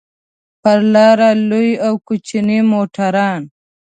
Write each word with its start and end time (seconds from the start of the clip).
پر 0.61 0.79
لاره 0.93 1.29
لوی 1.49 1.69
او 1.85 1.93
کوچني 2.07 2.59
موټران. 2.71 3.41